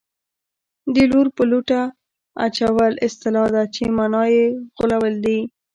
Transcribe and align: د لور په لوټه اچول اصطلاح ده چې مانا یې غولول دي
د 0.93 0.95
لور 1.11 1.27
په 1.35 1.43
لوټه 1.51 1.81
اچول 2.45 2.93
اصطلاح 3.07 3.47
ده 3.55 3.63
چې 3.75 3.83
مانا 3.97 4.23
یې 4.35 4.45
غولول 4.77 5.15
دي 5.25 5.39